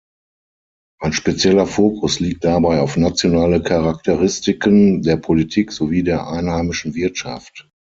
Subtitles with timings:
[0.99, 7.69] Ein spezieller Fokus liegt dabei auf nationale Charakteristiken der Politik sowie der einheimischen Wirtschaft.